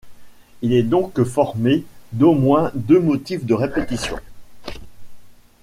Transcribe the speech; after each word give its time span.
Il 0.63 0.73
est 0.73 0.81
donc 0.81 1.21
formé 1.23 1.83
d'au 2.11 2.33
moins 2.33 2.71
deux 2.73 2.99
motifs 2.99 3.45
de 3.45 3.53
répétition. 3.53 4.17